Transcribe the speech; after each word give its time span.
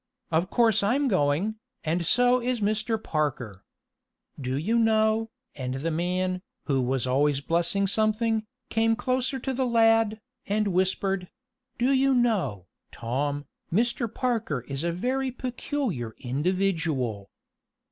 Of 0.31 0.49
course 0.49 0.81
I'm 0.81 1.07
going, 1.07 1.57
and 1.83 2.03
so 2.07 2.41
is 2.41 2.59
Mr. 2.59 2.97
Parker. 2.97 3.63
Do 4.39 4.57
you 4.57 4.79
know," 4.79 5.29
and 5.53 5.75
the 5.75 5.91
man, 5.91 6.41
who 6.65 6.81
was 6.81 7.05
always 7.05 7.39
blessing 7.39 7.85
something, 7.85 8.47
came 8.71 8.95
closer 8.95 9.37
to 9.37 9.53
the 9.53 9.67
lad, 9.67 10.19
and 10.47 10.69
whispered: 10.69 11.29
"Do 11.77 11.91
you 11.91 12.15
know, 12.15 12.65
Tom, 12.91 13.45
Mr. 13.71 14.11
Parker 14.11 14.61
is 14.61 14.83
a 14.83 14.91
very 14.91 15.29
peculiar 15.29 16.15
individual." 16.17 17.29